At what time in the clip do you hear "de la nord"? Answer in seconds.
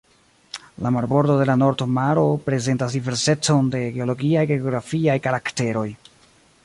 1.41-1.83